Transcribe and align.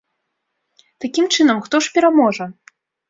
Такім 1.05 1.25
чынам, 1.35 1.57
хто 1.67 1.83
ж 1.89 1.93
пераможа? 1.99 2.45